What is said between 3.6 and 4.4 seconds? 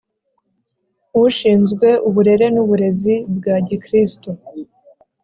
gikristo